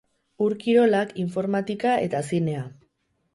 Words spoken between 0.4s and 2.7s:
Ur-kirolak, informatika eta zinea.